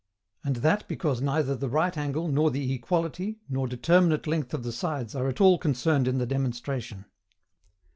And 0.43 0.55
that 0.55 0.87
because 0.87 1.21
neither 1.21 1.55
the 1.55 1.69
right 1.69 1.95
angle, 1.95 2.27
nor 2.27 2.49
the 2.49 2.73
equality, 2.73 3.37
nor 3.47 3.67
determinate 3.67 4.25
length 4.25 4.51
of 4.51 4.63
the 4.63 4.71
sides 4.71 5.13
are 5.13 5.27
at 5.27 5.39
all 5.39 5.59
concerned 5.59 6.07
in 6.07 6.17
the 6.17 6.25
demonstration. 6.25 7.05